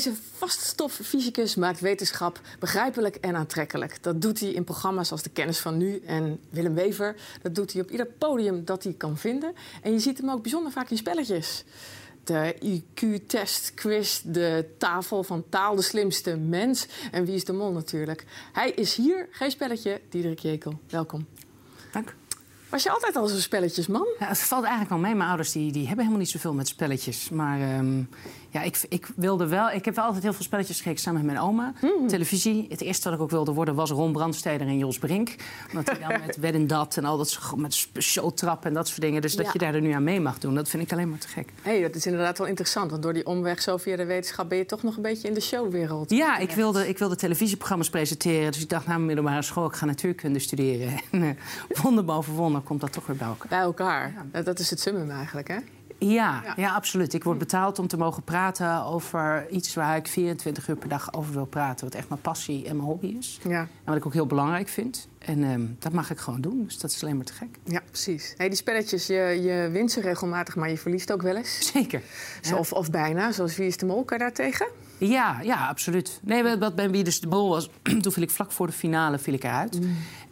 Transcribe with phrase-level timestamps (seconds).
[0.00, 4.02] Deze vaststoffysicus maakt wetenschap begrijpelijk en aantrekkelijk.
[4.02, 7.16] Dat doet hij in programma's als De Kennis van Nu en Willem Wever.
[7.42, 9.54] Dat doet hij op ieder podium dat hij kan vinden.
[9.82, 11.64] En je ziet hem ook bijzonder vaak in spelletjes.
[12.24, 16.86] De IQ-test, quiz, de tafel van taal, de slimste mens.
[17.10, 18.24] En wie is de mol natuurlijk.
[18.52, 20.80] Hij is hier, geen spelletje, Diederik Jekel.
[20.88, 21.26] Welkom.
[21.92, 22.14] Dank.
[22.70, 24.06] Was je altijd al zo'n spelletjesman?
[24.18, 25.14] Ja, het valt eigenlijk wel mee.
[25.14, 27.28] Mijn ouders die, die hebben helemaal niet zoveel met spelletjes.
[27.28, 28.02] Maar ehm,
[28.50, 31.32] ja, ik, ik, wilde wel, ik heb wel altijd heel veel spelletjes gekeken samen met
[31.34, 31.72] mijn oma.
[31.80, 32.08] Hmm.
[32.08, 32.66] Televisie.
[32.68, 35.34] Het eerste wat ik ook wilde worden was Ron Brandsteder en Jos Brink.
[35.70, 39.00] Omdat hij dan met Wed en Dat en al dat met showtrappen en dat soort
[39.00, 39.22] dingen.
[39.22, 39.50] Dus dat Ja.
[39.52, 41.48] je daar er nu aan mee mag doen, dat vind ik alleen maar te gek.
[41.62, 42.90] hey, dat is inderdaad wel interessant.
[42.90, 45.34] Want door die omweg zo via de wetenschap ben je toch nog een beetje in
[45.34, 46.10] de showwereld.
[46.10, 48.52] Ja, ik wilde, ik wilde televisieprogramma's presenteren.
[48.52, 50.88] Dus ik dacht na mijn middelbare school, ik ga natuurkunde studeren.
[51.10, 51.28] En eh,
[51.82, 53.48] wonder boven wonder komt dat toch weer bij elkaar.
[53.48, 54.14] Bij elkaar.
[54.44, 55.56] Dat is het summum eigenlijk, hè?
[56.08, 56.52] Ja, Ja.
[56.56, 56.72] ja.
[56.74, 57.12] absoluut.
[57.14, 61.12] Ik word betaald om te mogen praten over iets waar ik 24 uur per dag
[61.14, 61.84] over wil praten.
[61.84, 63.38] Wat echt mijn passie en mijn hobby is.
[63.48, 65.08] Ja, En wat ik ook heel belangrijk vind.
[65.18, 66.64] En ehm, dat mag ik gewoon doen.
[66.64, 67.48] Dus dat is alleen maar te gek.
[67.64, 68.34] ja precies.
[68.36, 71.70] Hey, die spelletjes, je, je wint ze regelmatig, maar je verliest ook wel eens.
[71.72, 72.02] Zeker.
[72.40, 74.66] Zo, Of, of bijna, zoals Wie is de Mol, kan je daar tegen?
[74.98, 76.20] Ja, ja, absoluut.
[76.22, 77.70] Nee, wat- bij Wie dus de Bol was,
[78.02, 79.78] toen viel ik vlak voor de finale viel ik eruit.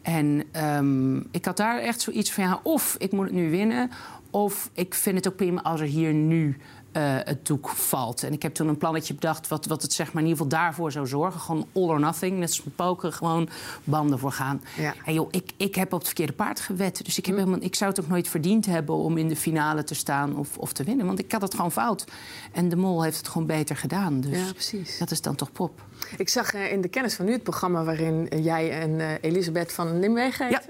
[0.03, 3.91] En ehm, ik had daar echt zoiets van, ja, of ik moet het nu winnen...
[4.31, 6.57] of ik vind het ook prima als er hier nu
[6.93, 8.23] eh, het doek valt.
[8.23, 10.61] En ik heb toen een plannetje bedacht wat, wat het zeg maar in ieder geval
[10.61, 11.41] daarvoor zou zorgen.
[11.41, 13.49] Gewoon all or nothing, net als met poker, gewoon
[13.85, 14.63] banden voor gaan.
[14.77, 14.95] Ja.
[15.05, 17.05] En joh, ik, ik heb op het verkeerde paard gewet.
[17.05, 19.85] Dus ik, heb helemaal, ik zou het ook nooit verdiend hebben om in de finale
[19.85, 21.07] te staan of, of te winnen.
[21.07, 22.05] Want ik had het gewoon fout.
[22.53, 24.21] En de mol heeft het gewoon beter gedaan.
[24.21, 24.99] Dus Ja, precies.
[24.99, 25.83] dat is dan toch pop.
[26.17, 29.73] Ik zag eh, in de Kennis van Nu het programma waarin eh, jij en Elisabeth
[29.73, 30.63] van Nimwegen Ja,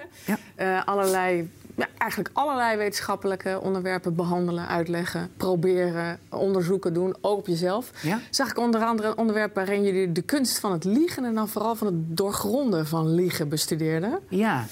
[0.57, 0.79] ja.
[0.81, 7.91] allerlei, ja, eigenlijk allerlei wetenschappelijke onderwerpen behandelen, uitleggen, proberen, onderzoeken doen, ook op jezelf.
[8.03, 8.21] Ja.
[8.31, 11.49] Zag ik onder andere een onderwerp waarin jullie de kunst van het liegen en dan
[11.49, 14.19] vooral van het doorgronden van liegen bestudeerden.
[14.29, 14.65] Ja.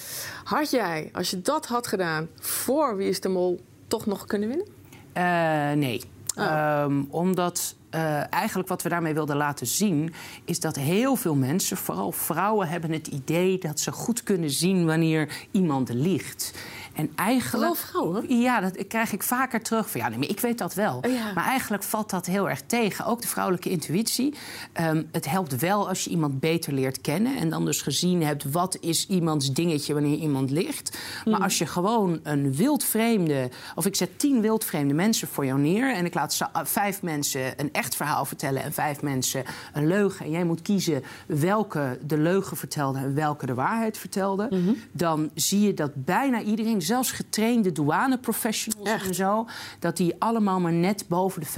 [0.45, 4.49] Had jij, als je dat had gedaan voor Wie is de Mol, toch nog kunnen
[4.49, 4.67] winnen?
[5.13, 6.03] Eh, nee.
[6.37, 6.45] Oh.
[6.45, 10.13] Ehm, omdat eh, eigenlijk wat we daarmee wilden laten zien...
[10.45, 12.69] is dat heel veel mensen, vooral vrouwen...
[12.69, 16.53] hebben het idee dat ze goed kunnen zien wanneer iemand liegt.
[16.97, 17.77] En eigenlijk...
[17.77, 18.41] Vooral vrouwen?
[18.41, 19.91] Ja, dat krijg ik vaker terug.
[19.91, 20.99] Van, ja, nee, maar ik weet dat wel.
[21.03, 21.33] Oh ja.
[21.35, 23.05] Maar eigenlijk valt dat heel erg tegen.
[23.05, 24.35] Ook de vrouwelijke intuïtie.
[24.73, 27.37] Ehm, het helpt wel als je iemand beter leert kennen.
[27.37, 30.99] En dan dus gezien hebt wat is iemands dingetje wanneer iemand ligt.
[31.23, 31.33] Hmm.
[31.33, 33.51] Maar als je gewoon een wildvreemde...
[33.75, 35.95] of ik zet tien wildvreemde mensen voor jou neer...
[35.95, 38.63] en ik laat uh, vijf mensen een echt verhaal vertellen...
[38.63, 40.25] en vijf mensen een leugen.
[40.25, 42.99] En jij moet kiezen welke de leugen vertelde...
[42.99, 44.47] en welke de waarheid vertelde.
[44.51, 44.73] Mhm.
[44.93, 49.07] Dan zie je dat bijna iedereen, zelfs getrainde douaneprofessionals Echt?
[49.07, 49.47] en zo...
[49.79, 51.49] dat die allemaal maar net boven de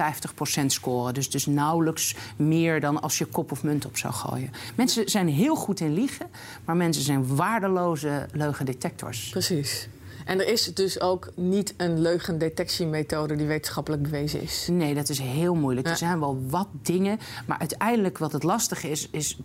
[0.62, 1.14] 50% scoren.
[1.14, 4.50] Dus, dus nauwelijks meer dan als je kop of munt op zou gooien.
[4.74, 6.26] Mensen zijn heel goed in liegen...
[6.64, 9.28] maar mensen zijn waardeloze leugendetectors.
[9.28, 9.88] Precies.
[10.28, 14.68] En er is dus ook niet een leugendetectiemethode die wetenschappelijk bewezen is.
[14.70, 15.86] Nee, dat is heel moeilijk.
[15.86, 15.92] Ja.
[15.92, 17.18] Er zijn wel wat dingen.
[17.46, 19.38] Maar uiteindelijk wat het lastige is, is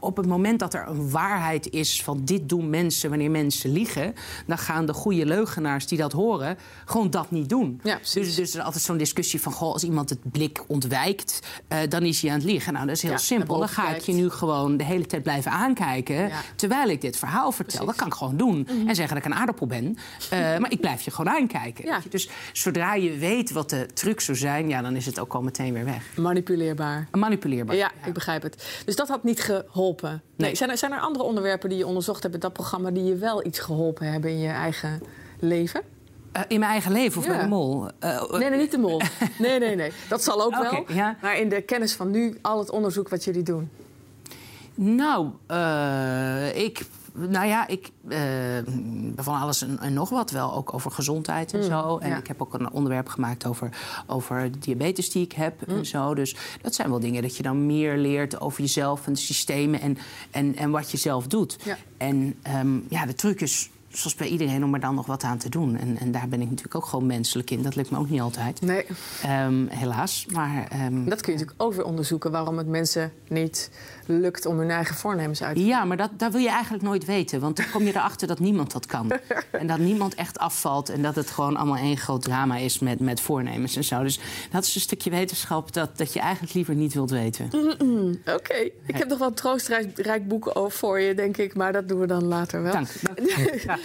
[0.00, 4.14] op het moment dat er een waarheid is van dit doen mensen wanneer mensen liegen,
[4.46, 7.80] dan gaan de goede leugenaars die dat horen gewoon dat niet doen.
[7.82, 11.40] Ja, dus, dus er is altijd zo'n discussie van goh, als iemand het blik ontwijkt,
[11.68, 12.72] eh, dan is hij aan het liegen.
[12.72, 13.58] Nou, dat is heel Ja, simpel.
[13.58, 16.40] Dan ga ik je nu gewoon de hele tijd blijven aankijken Ja.
[16.56, 17.86] terwijl ik dit verhaal vertel.
[17.86, 19.96] Dat kan ik gewoon doen en zeggen dat ik een aardappel ben.
[20.30, 22.02] Eh, maar ik blijf je gewoon aankijken.
[22.08, 25.42] Dus zodra je weet wat de trucs zou zijn, ja, dan is het ook al
[25.42, 26.04] meteen weer weg.
[26.16, 27.08] Manipuleerbaar.
[27.12, 27.76] Manipuleerbaar.
[27.76, 28.82] Ja, ik begrijp het.
[28.84, 29.79] Dus dat had niet geholpen.
[29.80, 30.18] Nee.
[30.36, 30.54] Nee.
[30.54, 32.90] Zijn, er, zijn er andere onderwerpen die je onderzocht hebt in dat programma...
[32.90, 35.02] die je wel iets geholpen hebben in je eigen
[35.38, 35.82] leven?
[36.32, 37.32] Eh, in mijn eigen leven of Ja.
[37.32, 37.88] bij de mol?
[37.98, 39.00] Eh, Nee, nee, niet de mol.
[39.38, 39.92] Nee, nee, nee.
[40.08, 40.84] Dat zal ook wel.
[40.96, 41.16] Ja.
[41.22, 43.70] Maar in de kennis van nu, al het onderzoek wat jullie doen.
[44.74, 46.80] Nou, eh, ik.
[47.28, 47.90] Nou ja, ik.
[48.08, 48.18] eh,
[49.16, 50.54] van alles en, en nog wat wel.
[50.54, 51.98] Ook over gezondheid en zo.
[51.98, 52.16] En ja.
[52.16, 53.70] ik heb ook een onderwerp gemaakt over,
[54.06, 56.14] over diabetes die ik heb en zo.
[56.14, 59.80] Dus dat zijn wel dingen dat je dan meer leert over jezelf en de systemen
[59.80, 59.98] en,
[60.30, 61.56] en, en wat je zelf doet.
[61.64, 61.76] Ja.
[61.96, 63.70] En ehm, ja, de truc is.
[63.92, 65.76] Zoals bij iedereen om er dan nog wat aan te doen.
[65.76, 67.62] En, en daar ben ik natuurlijk ook gewoon menselijk in.
[67.62, 68.60] Dat lukt me ook niet altijd.
[68.60, 68.84] Nee.
[69.22, 70.26] Ehm, helaas.
[70.32, 72.30] Maar ehm, Dat kun je natuurlijk ook weer onderzoeken...
[72.30, 73.70] waarom het mensen niet
[74.06, 77.04] lukt om hun eigen voornemens uit te Ja, maar dat, dat wil je eigenlijk nooit
[77.04, 77.40] weten.
[77.40, 79.10] Want dan kom je erachter dat niemand dat kan.
[79.50, 80.88] En dat niemand echt afvalt.
[80.88, 84.02] En dat het gewoon allemaal één groot drama is met, met voornemens en zo.
[84.02, 84.20] Dus
[84.50, 87.50] dat is een stukje wetenschap dat, dat je eigenlijk liever niet wilt weten.
[88.34, 88.54] Oké,
[88.86, 91.54] ik heb nog wel een troostrijk boek over voor je, denk ik.
[91.54, 92.72] Maar dat doen we dan later wel.
[92.72, 92.88] Dank.
[93.66, 93.79] Dank.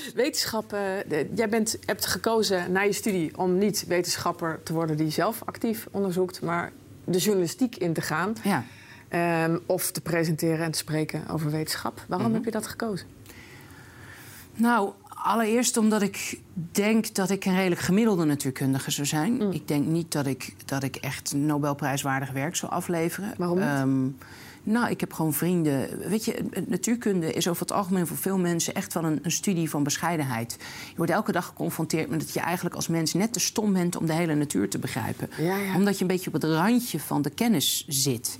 [1.07, 5.41] De- jij bent, hebt gekozen na je studie om niet wetenschapper te worden die zelf
[5.45, 6.71] actief onderzoekt, maar
[7.03, 8.35] de journalistiek in te gaan.
[8.43, 8.63] Ja.
[9.07, 12.03] Ehm, of te presenteren en te spreken over wetenschap.
[12.07, 12.35] Waarom Mhm.
[12.35, 13.07] heb je dat gekozen?
[14.53, 16.39] Nou, allereerst omdat ik
[16.71, 19.33] denk dat ik een redelijk gemiddelde natuurkundige zou zijn.
[19.33, 19.51] Mm.
[19.51, 23.33] Ik denk niet dat ik, dat ik echt Nobelprijswaardig werk zou afleveren.
[23.37, 23.67] Waarom niet?
[23.67, 24.07] Ehm,
[24.65, 25.99] nou, ik heb gewoon vrienden.
[26.09, 29.69] Weet je, natuurkunde is over het algemeen voor veel mensen echt wel een, een studie
[29.69, 30.55] van bescheidenheid.
[30.89, 33.95] Je wordt elke dag geconfronteerd met dat je eigenlijk als mens net te stom bent
[33.95, 35.29] om de hele natuur te begrijpen.
[35.37, 35.75] Ja, ja.
[35.75, 38.37] Omdat je een beetje op het randje van de kennis zit.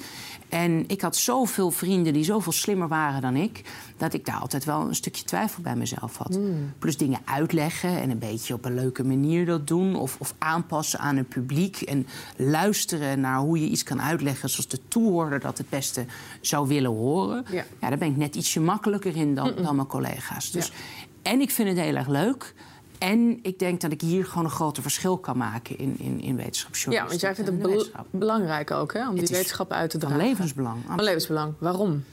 [0.50, 3.62] En ik had zoveel vrienden die zoveel slimmer waren dan ik,
[3.98, 6.36] dat ik daar altijd wel een stukje twijfel bij mezelf had.
[6.36, 6.74] Hmm.
[6.80, 9.96] Plus dingen uitleggen en een beetje op een leuke manier dat doen.
[9.96, 11.82] Of, of aanpassen aan een publiek.
[11.82, 12.08] En
[12.38, 16.06] luisteren naar hoe je iets kan uitleggen zoals de toehoorder dat het beste
[16.42, 17.46] zou willen horen.
[17.52, 17.64] Ja.
[17.80, 20.52] daar ben ik net ietsje makkelijker in dan, dan mijn collega's.
[20.52, 20.74] Dus, Ja.
[21.22, 22.54] En ik vind het heel erg leuk.
[22.98, 26.36] En ik denk dat ik hier gewoon een groter verschil kan maken in, in, in
[26.36, 27.22] Ja, wetenschapsjournalistiek.
[27.22, 29.08] want jij vindt het belangrijk ook, hè?
[29.08, 30.28] Om die Het wetenschap uit te Van dragen.
[30.28, 30.78] levensbelang.
[30.88, 31.54] Van levensbelang.
[31.60, 32.04] Waarom?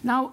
[0.00, 0.28] Nou,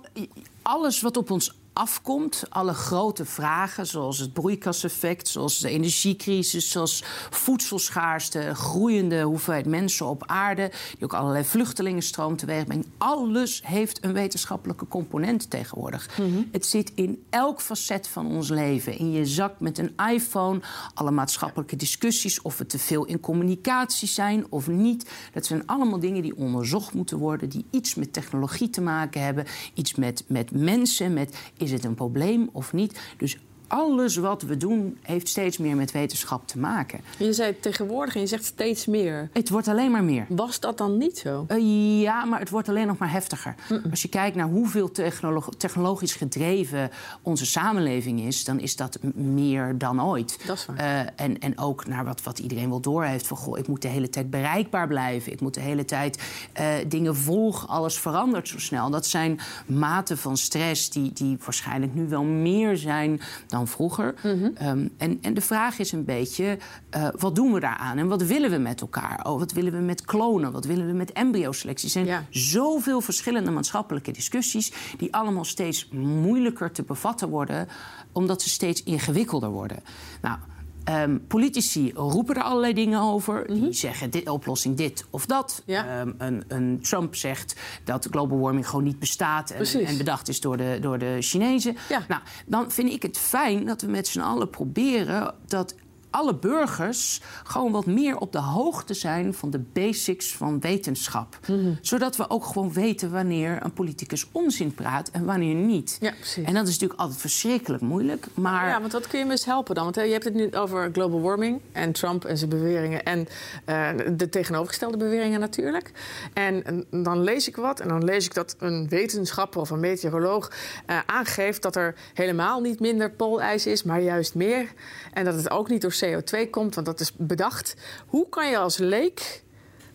[0.62, 7.04] alles wat op ons afkomt, alle grote vragen, zoals het broeikaseffect, zoals de energiecrisis, zoals
[7.30, 12.88] voedselschaarste, groeiende hoeveelheid mensen op aarde, die ook allerlei vluchtelingenstroom teweeg brengt.
[12.98, 16.20] Alles heeft een wetenschappelijke component tegenwoordig.
[16.52, 18.98] Het zit in elk facet van ons leven.
[18.98, 20.62] In je zak met een iPhone,
[20.94, 25.10] alle maatschappelijke discussies, of we te veel in communicatie zijn of niet.
[25.34, 29.46] Dat zijn allemaal dingen die onderzocht moeten worden, die iets met technologie te maken hebben,
[29.74, 31.36] iets met, met mensen, met
[31.66, 33.00] is het een probleem of niet.
[33.18, 37.00] Dus alles wat we doen heeft steeds meer met wetenschap te maken.
[37.18, 39.30] Je zei tegenwoordig en je zegt steeds meer.
[39.34, 40.26] Het wordt alleen maar meer.
[40.30, 41.46] Was dat dan niet zo?
[41.48, 43.56] Eh, ja, maar het wordt alleen nog maar heftiger.
[43.90, 46.90] Als je kijkt naar hoeveel technolo- technologisch gedreven
[47.22, 50.38] onze samenleving is, dan is dat meer dan ooit.
[50.48, 50.78] Dat is waar.
[50.78, 53.28] Eh, en, en ook naar wat, wat iedereen wel doorheeft.
[53.28, 55.32] Van, goh, ik moet de hele tijd bereikbaar blijven.
[55.32, 56.24] Ik moet de hele tijd
[56.54, 57.68] eh, dingen volgen.
[57.68, 58.90] Alles verandert zo snel.
[58.90, 63.22] Dat zijn maten van stress die, die waarschijnlijk nu wel meer zijn
[63.56, 64.14] dan vroeger.
[64.24, 64.50] Mhm.
[64.56, 66.58] Ehm, en, en de vraag is een beetje,
[66.90, 67.98] eh, wat doen we daaraan?
[67.98, 69.20] En wat willen we met elkaar?
[69.26, 70.52] Oh, wat willen we met klonen?
[70.52, 71.86] Wat willen we met embryoselectie?
[71.86, 72.24] Er zijn Ja.
[72.30, 74.72] zoveel verschillende maatschappelijke discussies...
[74.98, 77.68] die allemaal steeds moeilijker te bevatten worden...
[78.12, 79.78] omdat ze steeds ingewikkelder worden.
[80.22, 80.38] Nou...
[80.86, 83.48] ehm, politici roepen er allerlei dingen over.
[83.48, 85.62] Die zeggen dit, oplossing dit of dat.
[85.66, 85.72] Mhm.
[85.72, 86.00] Ja.
[86.00, 89.50] Ehm, een, een Trump zegt dat global warming gewoon niet bestaat...
[89.50, 91.78] en, en bedacht is door de, door de Chinezen.
[91.90, 92.06] Ja.
[92.08, 95.34] Nou, dan vind ik het fijn dat we met z'n allen proberen...
[95.48, 95.76] dat
[96.16, 101.40] alle burgers gewoon wat meer op de hoogte zijn van de basics van wetenschap.
[101.48, 101.74] Mhm.
[101.82, 105.98] Zodat we ook gewoon weten wanneer een politicus onzin praat en wanneer niet.
[106.02, 106.46] Ja, precies.
[106.46, 108.26] En dat is natuurlijk altijd verschrikkelijk moeilijk.
[108.34, 109.84] Maar Ja, want wat kun je me eens helpen dan?
[109.84, 113.04] Want hè, je hebt het nu over global warming en Trump en zijn beweringen...
[113.04, 113.28] en
[113.66, 115.92] eh, de tegenovergestelde beweringen natuurlijk.
[116.34, 119.80] En, en dan lees ik wat en dan lees ik dat een wetenschapper of een
[119.80, 120.52] meteoroloog...
[120.86, 124.74] eh, aangeeft dat er helemaal niet minder poolijs is, maar juist meer.
[125.14, 127.76] En dat het ook niet door CO2 komt, want dat is bedacht.
[128.06, 129.44] Hoe kan je als leek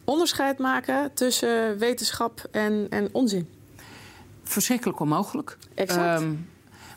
[0.05, 3.49] onderscheid maken tussen wetenschap en, en onzin?
[4.51, 5.57] verschrikkelijk onmogelijk.
[5.75, 6.21] Exact.
[6.21, 6.35] Ehm,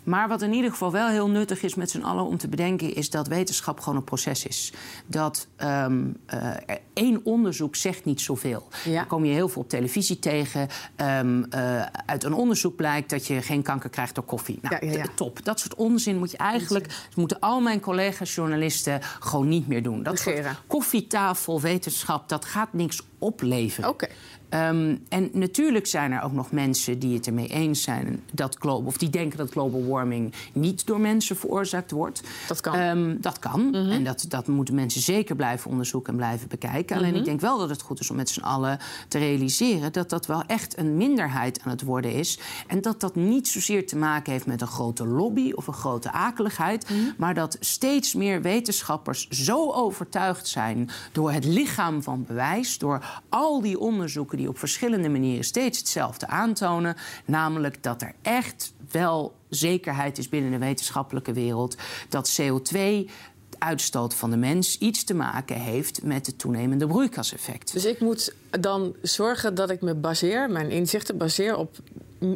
[0.04, 2.96] maar wat in ieder geval wel heel nuttig is met z'n allen om te bedenken,
[2.96, 4.74] is dat wetenschap gewoon een proces is.
[5.06, 6.50] Dat ehm, eh,
[6.94, 8.68] één onderzoek zegt niet zoveel.
[8.84, 8.96] Ja.
[8.96, 10.68] Dan kom je heel veel op televisie tegen.
[10.96, 14.60] Ehm, eh, uit een onderzoek blijkt dat je geen kanker krijgt door koffie.
[14.62, 15.46] Nou, Ja, top.
[15.46, 16.88] Dat soort onzin moet je eigenlijk.
[16.88, 20.04] Dat moeten al mijn collega's journalisten gewoon niet meer doen.
[20.04, 23.90] Dat soort koffietafel wetenschap, dat gaat niks opleveren.
[23.90, 24.08] Oké.
[24.54, 28.88] Ehm, en natuurlijk zijn er ook nog mensen die het ermee eens zijn dat global,
[28.88, 32.24] of die denken dat global warming niet door mensen veroorzaakt wordt.
[32.48, 32.76] Dat kan.
[32.76, 33.76] Ehm, dat kan.
[33.76, 36.98] En dat, dat moeten mensen zeker blijven onderzoeken en blijven bekijken.
[36.98, 40.10] Alleen ik denk wel dat het goed is om met z'n allen te realiseren dat
[40.10, 42.40] dat wel echt een minderheid aan het worden is.
[42.68, 46.12] En dat dat niet zozeer te maken heeft met een grote lobby of een grote
[46.12, 46.90] akeligheid.
[47.18, 53.62] Maar dat steeds meer wetenschappers zo overtuigd zijn door het lichaam van bewijs, door al
[53.62, 56.96] die onderzoeken die op verschillende manieren steeds hetzelfde aantonen.
[57.26, 61.76] Namelijk dat er echt wel zekerheid is binnen de wetenschappelijke wereld
[62.10, 63.10] dat CO2
[63.58, 67.74] uitstoot van de mens iets te maken heeft met het toenemende broeikaseffect.
[67.74, 71.78] Dus ik moet dan zorgen dat ik me baseer, mijn inzichten baseer op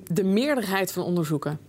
[0.03, 1.59] de meerderheid van onderzoeken.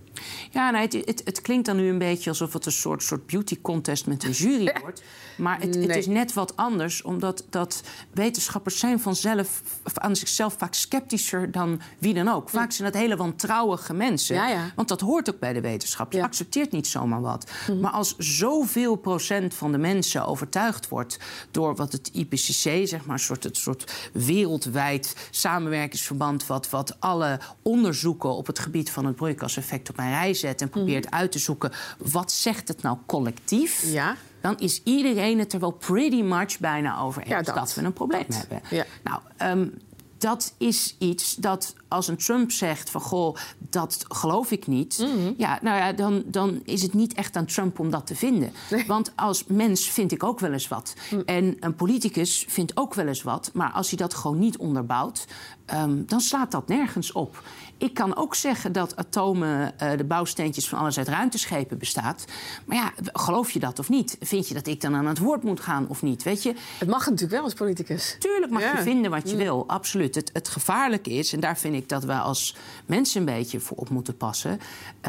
[0.50, 3.26] Ja, nou, het, het, het, klinkt dan nu een beetje alsof het een soort, soort
[3.26, 5.02] beauty contest met een jury wordt.
[5.36, 9.62] Maar het, het, is net wat anders, omdat dat wetenschappers zijn vanzelf
[9.94, 12.50] aan zichzelf vaak sceptischer dan wie dan ook.
[12.50, 14.34] Vaak zijn dat hele wantrouwige mensen.
[14.34, 14.72] Ja, ja.
[14.74, 16.12] Want dat hoort ook bij de wetenschap.
[16.12, 17.50] Je accepteert niet zomaar wat.
[17.68, 17.80] Mhm.
[17.80, 21.18] Maar als zoveel procent van de mensen overtuigd wordt
[21.50, 27.40] door wat het IPCC, zeg maar, een soort, het soort wereldwijd samenwerkingsverband, wat, wat alle
[27.62, 31.14] onderzoeken op het gebied van het broeikaseffect op een rij en probeert mhm.
[31.14, 33.84] uit te zoeken wat zegt het nou collectief.
[33.92, 37.74] Ja dan is iedereen het er wel pretty much bijna over eens dat.
[37.74, 38.60] we een probleem hebben.
[38.70, 38.84] Ja.
[39.02, 39.20] Nou,
[39.58, 39.74] um,
[40.18, 43.36] dat is iets dat als een Trump zegt van goh,
[43.70, 44.98] dat geloof ik niet.
[44.98, 45.32] Mhm.
[45.36, 48.52] Ja, nou ja, dan, dan is het niet echt aan Trump om dat te vinden.
[48.86, 50.94] Want als mens vind ik ook wel eens wat.
[51.10, 51.22] Mm.
[51.24, 53.50] En een politicus vindt ook wel eens wat.
[53.52, 55.26] Maar als hij dat gewoon niet onderbouwt,
[55.74, 57.42] um, dan slaat dat nergens op.
[57.76, 62.24] Ik kan ook zeggen dat atomen uh, de bouwsteentjes van alles uit ruimteschepen bestaat.
[62.64, 64.16] Maar ja, geloof je dat of niet?
[64.20, 66.22] Vind je dat ik dan aan het woord moet gaan of niet?
[66.22, 66.54] Weet je?
[66.78, 68.16] Het mag natuurlijk wel als politicus.
[68.18, 69.42] Tuurlijk mag je vinden wat je mm.
[69.42, 70.14] wil, absoluut.
[70.14, 72.56] Het, het gevaarlijke is, en daar vind ik dat we als
[72.86, 74.58] mensen een beetje op moeten passen,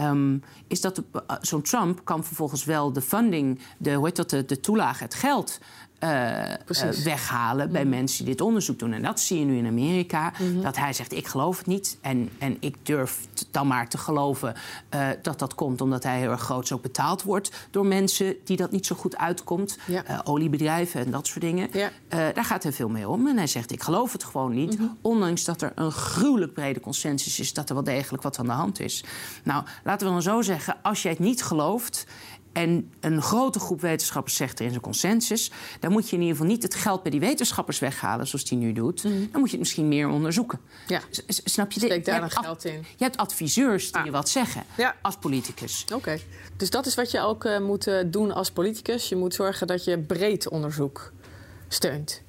[0.01, 4.45] um, is dat uh, zo'n Trump kan vervolgens wel de funding, de, hoe dat, de,
[4.45, 5.59] de toelage, het geld
[7.03, 7.89] weghalen bij mhm.
[7.89, 8.93] mensen die dit onderzoek doen.
[8.93, 10.33] En dat zie je nu in Amerika.
[10.39, 10.61] Mhm.
[10.61, 11.97] Dat hij zegt, ik geloof het niet.
[12.01, 14.55] En, en ik durf dan maar te geloven
[14.95, 15.81] uh, dat dat komt...
[15.81, 18.35] omdat hij heel erg groot zo betaald wordt door mensen...
[18.43, 19.77] die dat niet zo goed uitkomt.
[20.23, 21.69] oliebedrijven en dat soort dingen.
[22.09, 23.27] daar gaat hij veel mee om.
[23.27, 24.79] En hij zegt, ik geloof het gewoon niet.
[24.79, 24.87] Mhm.
[25.01, 27.53] Ondanks dat er een gruwelijk brede consensus is...
[27.53, 29.03] dat er wel degelijk wat aan de hand is.
[29.43, 32.05] Nou, laten we dan zo zeggen, als jij het niet gelooft
[32.59, 35.51] en een grote groep wetenschappers zegt er in zijn consensus...
[35.79, 38.27] dan moet je in ieder geval niet het geld bij die wetenschappers weghalen...
[38.27, 39.03] zoals die nu doet.
[39.03, 39.13] Mhm.
[39.13, 40.59] Dan moet je het misschien meer onderzoeken.
[40.87, 41.01] Ja.
[41.27, 41.79] snap je?
[41.79, 42.85] Steek daar geld in.
[42.97, 44.05] Je hebt adviseurs die ah.
[44.05, 44.63] je wat zeggen
[45.01, 45.85] als politicus.
[45.93, 46.19] Oké.
[46.57, 49.09] Dus dat is wat je ook uh, moet uh, doen als politicus.
[49.09, 51.11] Je moet zorgen dat je breed onderzoek
[51.67, 52.21] steunt.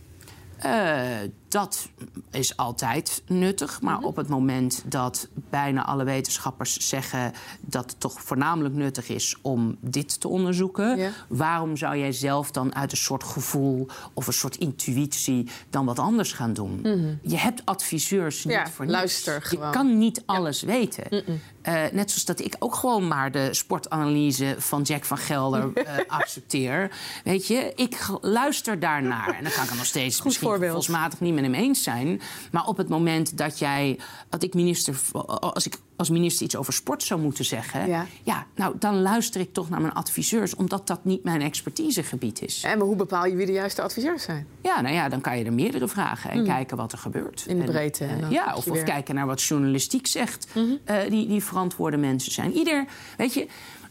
[0.65, 1.09] Uh,
[1.51, 1.89] dat
[2.31, 3.81] is altijd nuttig.
[3.81, 4.05] Maar mhm.
[4.05, 9.77] op het moment dat bijna alle wetenschappers zeggen dat het toch voornamelijk nuttig is om
[9.81, 14.57] dit te onderzoeken, waarom zou jij zelf dan uit een soort gevoel of een soort
[14.57, 16.81] intuïtie dan wat anders gaan doen?
[16.83, 17.15] Mhm.
[17.23, 18.97] Je hebt adviseurs niet voor niets.
[18.97, 19.67] Luister gewoon.
[19.67, 21.25] Je kan niet alles weten.
[21.69, 25.85] Uh, net zoals dat ik ook gewoon maar de sportanalyse van Jack van Gelder uh,
[26.19, 26.91] accepteer.
[27.25, 29.35] Weet je, ik luister daarnaar.
[29.35, 30.73] En dan kan ik er nog steeds Goed misschien voorbeeld.
[30.73, 32.21] volsmatig niet met hem eens zijn.
[32.53, 35.01] Maar op het moment dat jij, dat ik minister,
[35.41, 38.07] als ik als minister iets over sport zou moeten zeggen, ja.
[38.23, 42.63] ja, nou dan luister ik toch naar mijn adviseurs, omdat dat niet mijn expertisegebied is.
[42.65, 44.47] En maar hoe bepaal je wie de juiste adviseurs zijn?
[44.63, 46.47] Ja, nou ja, dan kan je er meerdere vragen en hmm.
[46.47, 47.45] kijken wat er gebeurt.
[47.47, 48.05] In de breedte.
[48.05, 50.79] En, ja, of, of kijken naar wat journalistiek zegt, mm
[51.09, 52.53] die, die verantwoorde mensen zijn.
[52.53, 52.85] Ieder,
[53.17, 53.47] weet je,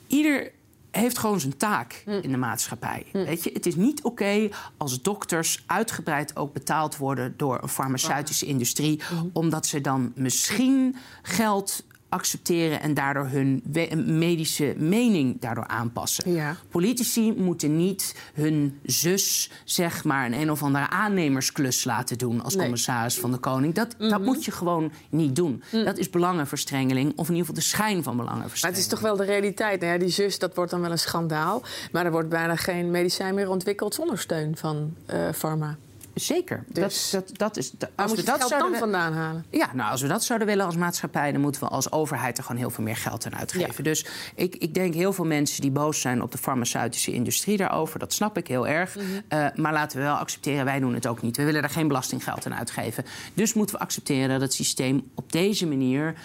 [0.07, 0.51] ieder
[0.91, 2.11] heeft gewoon zijn taak hm.
[2.11, 3.05] in de maatschappij.
[3.11, 3.25] Hm.
[3.25, 8.45] Weet je, het is niet oké als dokters uitgebreid ook betaald worden door een farmaceutische
[8.45, 9.15] industrie, hm.
[9.33, 13.63] omdat ze dan misschien geld accepteren en daardoor hun
[14.05, 16.33] medische mening daardoor aanpassen.
[16.33, 16.55] Ja.
[16.69, 22.55] Politici moeten niet hun zus, zeg maar, een een of andere aannemersklus laten doen als
[22.55, 23.73] commissaris van de koning.
[23.73, 24.23] Dat, dat mhm.
[24.23, 25.63] moet je gewoon niet doen.
[25.71, 25.85] Mhm.
[25.85, 28.61] Dat is belangenverstrengeling, of in ieder geval de schijn van belangenverstrengeling.
[28.61, 29.79] Maar het is toch wel de realiteit.
[29.79, 31.61] Nou ja, die zus, dat wordt dan wel een schandaal.
[31.91, 35.77] Maar er wordt bijna geen medicijn meer ontwikkeld zonder steun van uh, pharma.
[36.13, 36.63] Zeker.
[36.67, 39.45] Dus, dat, dat, dat is, als we dat zouden dan vandaan halen?
[39.49, 41.31] Ja, nou, als we dat zouden willen als maatschappij...
[41.31, 43.83] dan moeten we als overheid er gewoon heel veel meer geld aan uitgeven.
[43.83, 47.99] Dus ik, ik denk heel veel mensen die boos zijn op de farmaceutische industrie daarover...
[47.99, 48.95] dat snap ik heel erg.
[48.95, 49.05] Mhm.
[49.27, 51.37] Eh, maar laten we wel accepteren, wij doen het ook niet.
[51.37, 53.05] We willen er geen belastinggeld aan uitgeven.
[53.33, 56.15] Dus moeten we accepteren dat het systeem op deze manier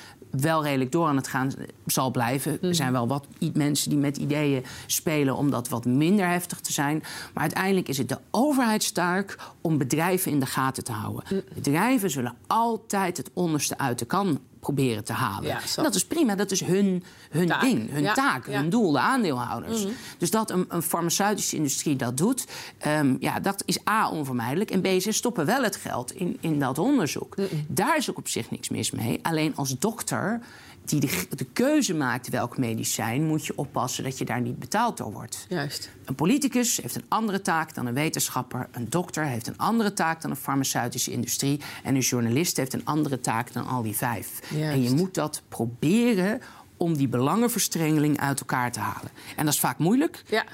[0.41, 1.53] wel redelijk door aan het gaan
[1.87, 2.53] zal blijven.
[2.53, 2.73] Er mhm.
[2.73, 7.03] zijn wel wat mensen die met ideeën spelen om dat wat minder heftig te zijn.
[7.33, 11.25] Maar uiteindelijk is het de overheidstaak om bedrijven in de gaten te houden.
[11.25, 11.41] Mhm.
[11.55, 15.49] Bedrijven zullen altijd het onderste uit de kan proberen te halen.
[15.49, 19.83] Ja, dat is prima, dat is hun, hun ding, hun taak, hun doel, de aandeelhouders.
[19.85, 19.93] Mhm.
[20.19, 22.47] Dus dat een, een, farmaceutische industrie dat doet,
[22.87, 24.71] um, ja, dat is A, onvermijdelijk.
[24.71, 27.35] En B, ze stoppen wel het geld in, in dat onderzoek.
[27.67, 29.19] Daar is ook op zich niks mis mee.
[29.23, 30.41] Alleen als dokter
[30.85, 34.97] die de, de, keuze maakt welk medicijn, moet je oppassen dat je daar niet betaald
[34.97, 35.47] door wordt.
[35.49, 35.91] Juist.
[36.05, 38.69] Een politicus heeft een andere taak dan een wetenschapper.
[38.71, 41.61] Een dokter heeft een andere taak dan een farmaceutische industrie.
[41.83, 44.41] En een journalist heeft een andere taak dan al die vijf.
[44.51, 44.73] Juist.
[44.73, 46.41] En je moet dat proberen
[46.77, 49.11] om die belangenverstrengeling uit elkaar te halen.
[49.37, 50.23] En dat is vaak moeilijk.
[50.27, 50.45] Ja.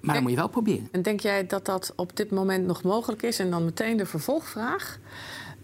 [0.00, 0.88] Maar dan moet je wel proberen.
[0.92, 3.38] En denk jij dat dat op dit moment nog mogelijk is?
[3.38, 4.98] En dan meteen de vervolgvraag.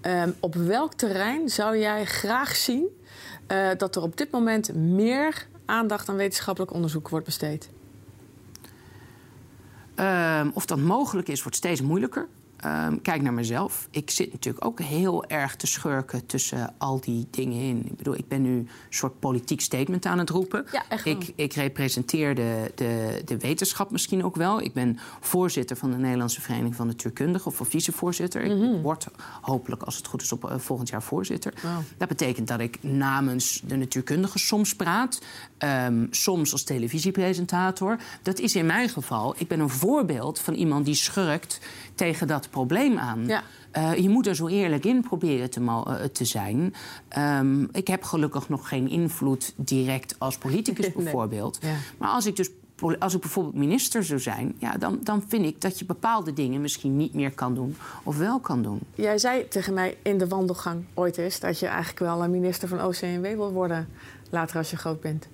[0.03, 2.89] Um, op welk terrein zou jij graag zien
[3.53, 7.69] uh, dat er op dit moment meer aandacht aan wetenschappelijk onderzoek wordt besteed?
[9.95, 12.29] Ehm, of dat mogelijk is, wordt steeds moeilijker.
[12.63, 13.89] Ehm, kijk naar mezelf.
[13.91, 17.87] Ik zit natuurlijk ook heel erg te schurken tussen al die dingen in.
[17.87, 20.65] Ik bedoel, ik ben nu een soort politiek statement aan het roepen.
[20.73, 24.61] Ja, echt ik, ik representeer de, de, de wetenschap misschien ook wel.
[24.61, 28.47] Ik ben voorzitter van de Nederlandse Vereniging van Natuurkundigen, of vicevoorzitter.
[28.47, 28.75] Mhm.
[28.75, 29.07] Ik word
[29.41, 31.55] hopelijk, als het goed is, op eh, volgend jaar voorzitter.
[31.97, 35.21] Dat betekent dat ik namens de natuurkundigen soms praat.
[35.59, 37.99] ehm, soms als televisiepresentator.
[38.23, 39.35] Dat is in mijn geval.
[39.37, 41.61] Ik ben een voorbeeld van iemand die schurkt
[41.95, 43.27] tegen dat probleem aan.
[43.27, 43.43] Ja.
[43.71, 46.75] Eh, je moet er zo eerlijk in proberen te, eh, te zijn.
[47.09, 50.95] Ehm, ik heb gelukkig nog geen invloed direct als politicus Nee.
[50.95, 51.59] bijvoorbeeld.
[51.63, 51.75] Ja.
[51.99, 52.51] Maar als ik dus
[52.99, 56.61] als ik bijvoorbeeld minister zou zijn, ja, dan, dan vind ik dat je bepaalde dingen
[56.61, 58.81] misschien niet meer kan doen of wel kan doen.
[58.95, 62.69] Jij zei tegen mij in de wandelgang ooit eens dat je eigenlijk wel een minister
[62.69, 63.89] van OCMW wil worden
[64.31, 65.29] later als je groot bent.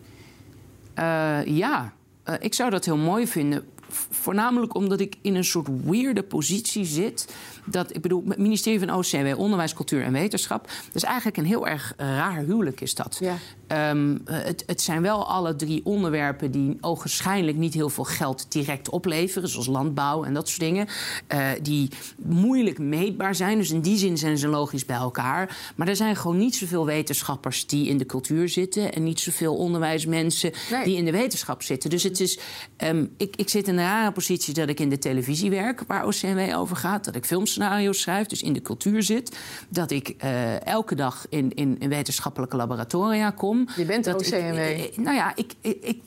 [0.94, 1.92] Eh, ja,
[2.40, 3.64] ik zou dat heel mooi vinden.
[4.10, 7.34] Voornamelijk omdat ik in een soort weirde positie zit.
[7.64, 10.66] Dat, ik bedoel, het ministerie van OCW, Onderwijs, Cultuur en Wetenschap.
[10.66, 13.16] Dat is eigenlijk een heel erg raar huwelijk, is dat.
[13.20, 13.36] Ja.
[13.66, 18.46] Ehm, eh, het, het zijn wel alle drie onderwerpen die ogenschijnlijk niet heel veel geld
[18.48, 20.86] direct opleveren, zoals landbouw en dat soort dingen.
[21.26, 23.58] eh, die moeilijk meetbaar zijn.
[23.58, 25.72] Dus in die zin zijn ze logisch bij elkaar.
[25.76, 29.56] Maar er zijn gewoon niet zoveel wetenschappers die in de cultuur zitten en niet zoveel
[29.56, 30.84] onderwijsmensen Nee.
[30.84, 31.90] die in de wetenschap zitten.
[31.90, 32.38] Dus het is,
[32.76, 36.06] ehm, ik, ik zit in een rare positie dat ik in de televisie werk, waar
[36.06, 37.04] OCMW over gaat.
[37.04, 39.38] Dat ik filmscenario's schrijf, dus in de cultuur zit.
[39.68, 43.68] Dat ik eh, elke dag in, in, in wetenschappelijke laboratoria kom.
[43.76, 44.58] Je bent dat ik- OCMW.
[44.58, 46.00] eh, nou ja, ik, ik, ik,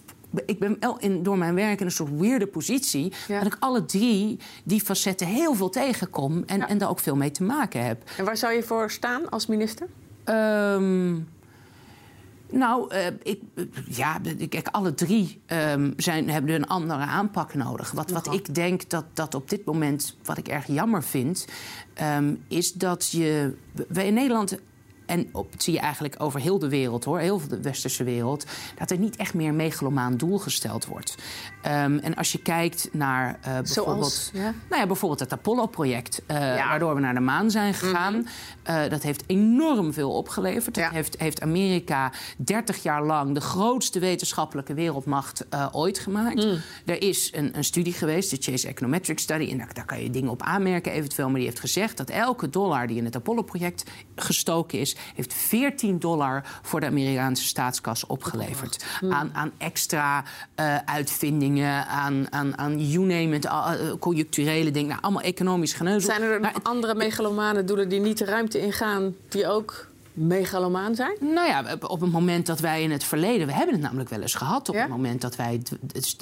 [0.46, 3.14] ik ben in, door mijn werk in een soort weirde positie.
[3.28, 3.38] Ja.
[3.44, 6.68] Dat ik alle drie die facetten heel veel tegenkom en, Ja.
[6.70, 8.10] en daar ook veel mee te maken heb.
[8.18, 9.88] En waar zou je voor staan als minister?
[10.24, 11.16] Ehm,
[12.52, 17.92] nou, eh, ik, eh, ja, kijk, alle drie ehm, zijn, hebben een andere aanpak nodig.
[17.92, 21.48] Wat, wat ik denk dat, dat op dit moment, wat ik erg jammer vind,
[21.94, 23.56] ehm, is dat je.
[23.88, 24.60] Wij in Nederland.
[25.12, 28.46] En op, dat zie je eigenlijk over heel de wereld hoor, heel de westerse wereld,
[28.78, 31.16] dat er niet echt meer megalomaan doel gesteld wordt.
[31.62, 34.12] Ehm, en als je kijkt naar eh, bijvoorbeeld.
[34.12, 34.32] Zoals?
[34.34, 34.54] Ja?
[34.70, 36.68] Nou ja, bijvoorbeeld het Apollo-project, eh, Ja.
[36.68, 38.28] waardoor we naar de maan zijn gegaan.
[38.64, 40.76] Eh, dat heeft enorm veel opgeleverd.
[40.76, 46.46] Dat heeft, heeft Amerika 30 jaar lang de grootste wetenschappelijke wereldmacht ooit gemaakt.
[46.86, 50.10] Er is een, een studie geweest, de Chase Econometric Study, en daar, daar kan je
[50.10, 51.28] dingen op aanmerken eventueel.
[51.28, 53.84] Maar die heeft gezegd dat elke dollar die in het Apollo-project
[54.16, 58.86] gestoken is, heeft 14 dollar voor de Amerikaanse staatskas opgeleverd.
[59.10, 60.24] Aan, aan extra
[60.56, 66.10] eh, uitvindingen, aan, aan, aan you name it, eh, conjuncturele dingen, nou, allemaal economisch geneuzel.
[66.14, 70.96] Zijn er Maar het- andere megalomanen doelen die niet de ruimte ingaan, die ook megalomaan
[70.96, 71.18] zijn?
[71.20, 73.48] Nou ja, op- het moment dat wij in het verleden...
[73.48, 74.70] we hebben het namelijk wel eens gehad...
[74.70, 74.82] op Ja?
[74.82, 75.62] het moment dat wij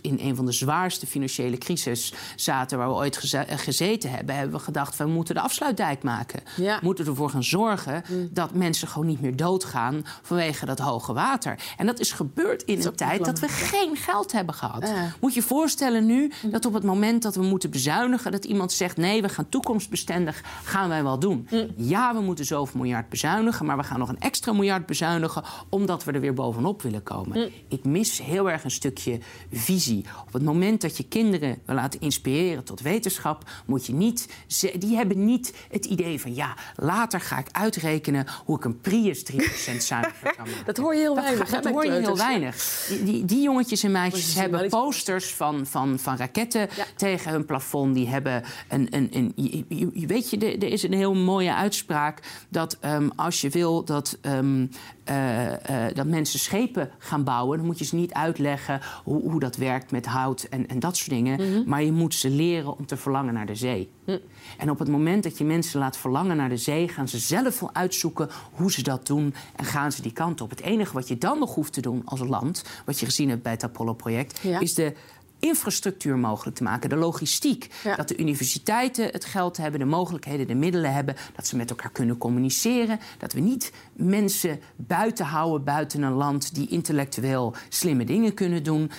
[0.01, 2.77] in een van de zwaarste financiële crisis zaten...
[2.77, 4.35] waar we ooit geze- eh, gezeten hebben...
[4.35, 6.39] hebben we gedacht, we moeten de afsluitdijk maken.
[6.55, 6.79] Ja.
[6.79, 10.05] We moeten ervoor gaan zorgen dat mensen gewoon niet meer doodgaan...
[10.21, 11.59] vanwege dat hoge water.
[11.77, 14.91] En dat is gebeurd in een tijd dat we geen geld hebben gehad.
[15.21, 18.31] Moet je je voorstellen nu dat op het moment dat we moeten bezuinigen...
[18.31, 21.47] dat iemand zegt, nee, we gaan toekomstbestendig, gaan wij wel doen.
[21.75, 23.65] Ja, we moeten zoveel miljard bezuinigen...
[23.65, 25.43] maar we gaan nog een extra miljard bezuinigen...
[25.69, 27.51] omdat we er weer bovenop willen komen.
[27.67, 29.19] Ik mis heel erg een stukje
[29.51, 30.05] visie.
[30.27, 33.43] Op het moment dat je kinderen wil laten inspireren tot wetenschap...
[33.65, 34.29] moet je niet...
[34.47, 38.25] ze- Die hebben niet het idee van, ja, later ga ik uitrekenen...
[38.45, 39.35] hoe ik een Prius 3%
[39.77, 40.65] zuiniger kan maken.
[40.69, 41.49] Dat hoor je heel Dat, weinig.
[41.49, 42.85] dat hoor je heel weinig.
[42.89, 46.85] Die, die, die jongetjes en meisjes hebben wel posters van, van, van raketten Ja.
[46.95, 47.95] tegen hun plafond.
[47.95, 48.87] Die hebben een.
[48.89, 49.33] een, een
[50.07, 54.17] weet je, er, er is een heel mooie uitspraak dat ehm, als je wil dat.
[54.21, 54.65] ehm,
[55.03, 59.39] eh, eh, dat mensen schepen gaan bouwen, dan moet je ze niet uitleggen hoe, hoe
[59.39, 61.49] dat werkt met hout en, en dat soort dingen.
[61.49, 61.69] Mhm.
[61.69, 63.89] Maar je moet ze leren om te verlangen naar de zee.
[64.57, 67.59] En op het moment dat je mensen laat verlangen naar de zee, gaan ze zelf
[67.59, 70.49] wel uitzoeken hoe ze dat doen en gaan ze die kant op.
[70.49, 73.43] Het enige wat je dan nog hoeft te doen als land, wat je gezien hebt
[73.43, 74.59] bij het Apollo-project, Ja.
[74.59, 74.93] is de
[75.39, 77.69] infrastructuur mogelijk te maken, de logistiek.
[77.83, 77.95] Ja.
[77.95, 81.91] Dat de universiteiten het geld hebben, de mogelijkheden, de middelen hebben, dat ze met elkaar
[81.91, 82.99] kunnen communiceren.
[83.17, 88.91] Dat we niet mensen buiten houden buiten een land die intellectueel slimme dingen kunnen doen.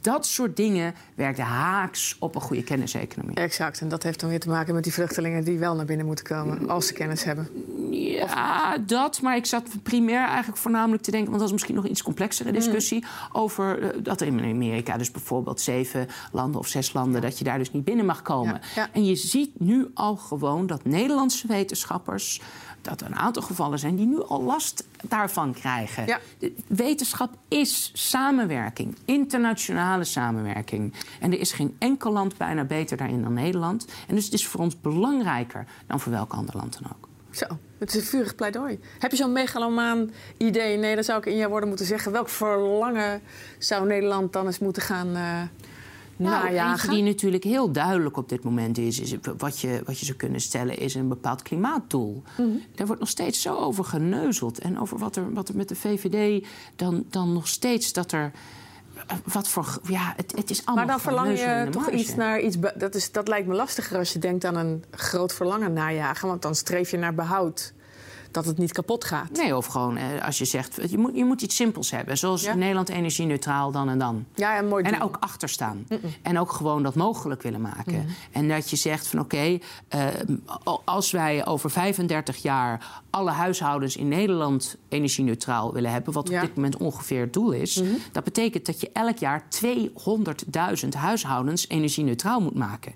[0.00, 3.36] Dat soort dingen werkt haaks op een goede kenniseconomie.
[3.36, 6.06] Exact, en dat heeft dan weer te maken met die vluchtelingen die wel naar binnen
[6.06, 7.48] moeten komen als ze kennis hebben.
[7.90, 9.20] Ja, dat.
[9.20, 11.28] Maar ik zat primair eigenlijk voornamelijk te denken...
[11.28, 13.04] want dat is misschien nog een iets complexere discussie...
[13.32, 17.20] over eh, dat er in Amerika dus bijvoorbeeld zeven landen of zes landen...
[17.20, 18.60] dat je daar dus niet binnen mag komen.
[18.74, 18.88] Ja, ja.
[18.92, 22.40] En je ziet nu al gewoon dat Nederlandse wetenschappers...
[22.82, 26.06] dat er een aantal gevallen zijn die nu al last daarvan krijgen.
[26.06, 26.18] Ja.
[26.38, 30.94] De wetenschap is samenwerking, internationale samenwerking.
[31.20, 33.86] En er is geen enkel land bijna beter daarin dan Nederland.
[34.08, 37.08] En dus het is voor ons belangrijker dan voor welk ander land dan ook.
[37.30, 37.46] Zo,
[37.78, 38.80] het is een vurig pleidooi.
[38.98, 40.76] Heb je zo'n megalomaan idee?
[40.76, 42.12] Nee, dan zou ik in jouw woorden moeten zeggen.
[42.12, 43.22] Welk verlangen
[43.58, 45.42] zou Nederland dan eens moeten gaan uh,
[46.16, 46.70] nou, najagen?
[46.70, 50.18] eentje die natuurlijk heel duidelijk op dit moment is, is wat, je, wat je zou
[50.18, 52.22] kunnen stellen, is een bepaald klimaatdoel.
[52.38, 54.58] Mm Daar wordt nog steeds zo over geneuzeld.
[54.58, 56.46] En over wat er, wat er met de VVD
[56.76, 58.32] dan, dan nog steeds dat er
[59.24, 59.80] wat voor.
[59.88, 60.84] Ja, het, het is allemaal.
[60.84, 62.56] Maar dan verlang je toch iets naar iets.
[62.76, 66.28] Dat, is, dat lijkt me lastiger als je denkt aan een groot verlangen najagen.
[66.28, 67.72] Want dan streef je naar behoud
[68.34, 69.30] dat het niet kapot gaat.
[69.32, 72.18] Nee, of gewoon eh, als je zegt, je moet, je moet iets simpels hebben.
[72.18, 72.54] Zoals Ja.
[72.54, 74.24] Nederland energie-neutraal dan en dan.
[74.34, 75.00] Ja, en mooi En doen.
[75.02, 75.86] ook achterstaan.
[76.22, 78.06] En ook gewoon dat mogelijk willen maken.
[78.32, 80.06] En dat je zegt van oké, eh,
[80.84, 86.40] als wij over 35 jaar alle huishoudens in Nederland energie-neutraal willen hebben, wat Ja.
[86.40, 91.68] op dit moment ongeveer het doel is, dat betekent dat je elk jaar 200.000 huishoudens
[91.68, 92.92] energie-neutraal moet maken.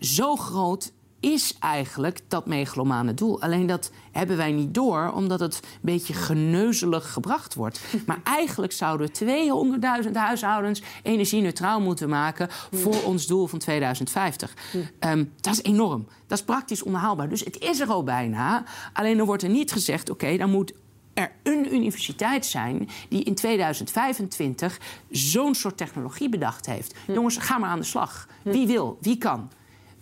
[0.00, 3.40] Zo groot is eigenlijk dat megalomane doel.
[3.40, 7.80] Alleen dat hebben wij niet door, omdat het een beetje geneuzelig gebracht wordt.
[8.06, 14.54] Maar eigenlijk zouden we 200.000 huishoudens energie-neutraal moeten maken voor ons doel van 2050.
[14.98, 16.06] Ehm, dat is enorm.
[16.26, 17.28] Dat is praktisch onhaalbaar.
[17.28, 18.64] Dus het is er al bijna.
[18.92, 20.72] Alleen er wordt er niet gezegd: oké, dan moet
[21.14, 24.80] er een universiteit zijn die in 2025
[25.10, 26.94] zo'n soort technologie bedacht heeft.
[27.06, 28.28] Jongens, ga maar aan de slag.
[28.42, 29.50] Wie wil, wie kan.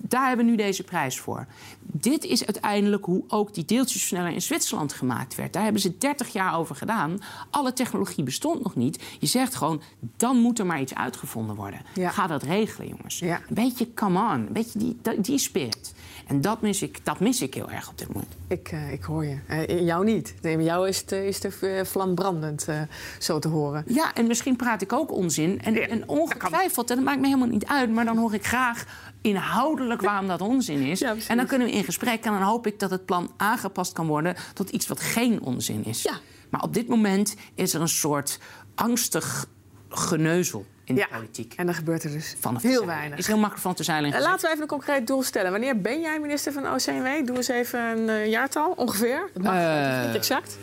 [0.02, 1.46] Daar hebben we nu deze prijs voor.
[1.92, 5.52] Dit is uiteindelijk hoe ook die deeltjesversneller in Zwitserland gemaakt werd.
[5.52, 7.18] Daar hebben ze 30 jaar over gedaan.
[7.50, 9.02] Alle technologie bestond nog niet.
[9.18, 9.82] Je zegt gewoon,
[10.16, 11.80] dan moet er maar iets uitgevonden worden.
[11.94, 12.10] Ja.
[12.10, 13.18] Ga dat regelen, jongens.
[13.18, 13.40] Ja.
[13.48, 15.94] Een beetje come on, een beetje die, die, spirit.
[16.26, 18.32] En dat mis, ik, dat mis ik heel erg op dit moment.
[18.46, 19.66] Ik, eh, ik hoor je.
[19.66, 20.34] In jou niet.
[20.42, 22.80] Nee, jou is het, eh, is eh,
[23.18, 23.84] zo te horen.
[23.86, 25.60] Ja, en misschien praat ik ook onzin.
[25.62, 27.90] En, en ongetwijfeld, en dat maakt me helemaal niet uit...
[27.90, 28.84] maar dan hoor ik graag
[29.20, 31.02] inhoudelijk waarom dat onzin is.
[31.02, 34.06] En dan kunnen we in gesprek en dan hoop ik dat het plan aangepast kan
[34.06, 34.34] worden...
[34.54, 36.02] tot iets wat geen onzin is.
[36.02, 36.18] Ja.
[36.50, 38.38] Maar op dit moment is er een soort
[38.74, 39.46] angstig
[39.88, 41.54] geneuzel in de politiek.
[41.56, 43.18] En dan gebeurt er dus Vanaf heel weinig.
[43.18, 44.12] is heel makkelijk van te zeilen.
[44.12, 45.50] Eh, Laten we even een concreet doel stellen.
[45.50, 47.26] Wanneer ben jij minister van OCMW?
[47.26, 49.30] Doe eens even een eh, jaartal, ongeveer.
[49.34, 49.54] Dat mag
[50.00, 50.58] is niet exact.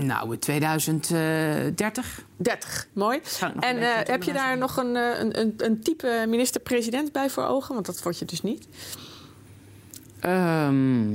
[0.00, 2.24] Nou, 2030.
[2.36, 3.20] 30, mooi.
[3.60, 3.76] En
[4.06, 7.74] heb je daar nog een, een, een, een type minister-president bij voor ogen?
[7.74, 8.66] Want dat word je dus niet.
[10.22, 11.10] Ehm,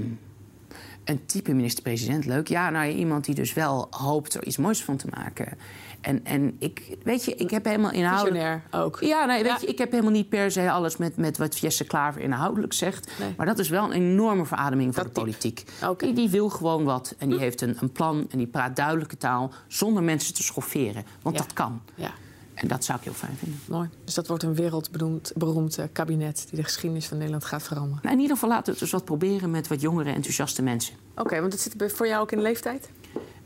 [1.04, 2.48] een type minister-president, leuk.
[2.48, 5.58] Ja, nou, iemand die dus wel hoopt er iets moois van te maken.
[6.02, 8.36] En, en ik, weet je, ik heb helemaal inhoudelijk...
[8.44, 8.98] Visionair ook.
[9.02, 9.58] Ja, nee, weet Ja.
[9.62, 13.12] je, ik heb helemaal niet per se alles met, met wat Jesse Klaver inhoudelijk zegt.
[13.20, 13.34] Nee.
[13.38, 15.32] Maar dat is wel een enorme verademing voor Dat de type.
[15.32, 15.64] politiek.
[16.00, 19.18] Die, die wil gewoon wat en die heeft een, een plan en die praat duidelijke
[19.18, 19.52] taal...
[19.68, 21.42] zonder mensen te schofferen, want Ja.
[21.42, 21.82] dat kan.
[21.96, 22.12] Ja,
[22.58, 23.60] En dat zou ik heel fijn vinden.
[23.68, 23.90] mooi.
[24.04, 26.46] Dus dat wordt een wereldberoemd beroemd, eh, kabinet...
[26.50, 28.00] die de geschiedenis van Nederland gaat veranderen.
[28.02, 30.96] Nou, in ieder geval laten we het dus wat proberen met wat jongere, enthousiaste mensen.
[31.16, 32.90] Oké, want het zit voor jou ook in de leeftijd?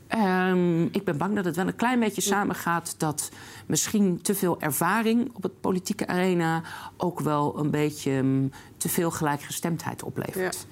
[0.06, 3.30] Ehm, ik ben bang dat het wel een klein beetje samengaat dat
[3.66, 6.62] misschien te veel ervaring op het politieke arena
[6.96, 10.66] ook wel een beetje mm, te veel gelijkgestemdheid oplevert.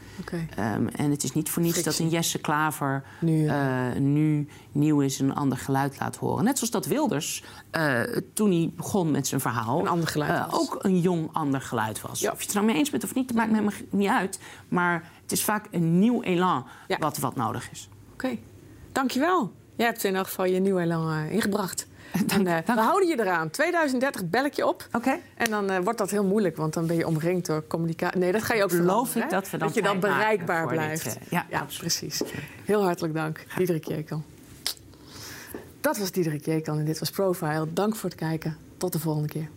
[0.56, 5.00] Ehm, en het is niet voor niets dat een Jesse Klaver Nu, eh, nu nieuw
[5.00, 6.44] is en een ander geluid laat horen.
[6.44, 8.00] Net zoals dat Wilders, eh,
[8.32, 12.00] toen hij begon met zijn verhaal, Een ander geluid eh, ook een jong ander geluid
[12.00, 12.20] was.
[12.20, 12.30] Ja.
[12.30, 14.08] Of je het er nou mee eens bent of niet, dat maakt me helemaal niet
[14.08, 14.40] uit.
[14.68, 16.98] Maar het is vaak een nieuw elan Ja.
[16.98, 17.88] wat, wat nodig is.
[18.12, 18.38] Oké,
[18.92, 19.52] dankjewel.
[19.76, 21.86] Jij hebt in elk geval je nieuwe elan ingebracht.
[22.46, 22.66] eh, dank.
[22.66, 23.50] we houden je eraan.
[23.50, 24.88] 2030 bel ik je op.
[24.92, 25.18] Oké.
[25.34, 28.18] En dan eh, wordt dat heel moeilijk, want dan ben je omringd door communicatie.
[28.18, 29.28] Nee, dat ga je ook Beloof ik hè?
[29.28, 31.06] dat we dan Dat je dan bereikbaar dit, blijft.
[31.06, 32.22] eh, ja, ja precies.
[32.64, 34.22] Heel hartelijk dank, Diederik Jekel.
[35.80, 37.66] Dat was Diederik Jekel en dit was Profile.
[37.72, 38.56] Dank voor het kijken.
[38.76, 39.48] Tot de volgende keer.